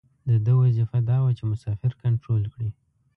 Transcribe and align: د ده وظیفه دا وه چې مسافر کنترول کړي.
د 0.27 0.29
ده 0.45 0.53
وظیفه 0.61 0.97
دا 1.09 1.17
وه 1.23 1.31
چې 1.37 1.43
مسافر 1.51 1.91
کنترول 2.03 2.43
کړي. 2.53 2.69